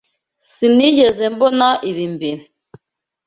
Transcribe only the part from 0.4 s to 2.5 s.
Sinigeze mbona ibi mbere.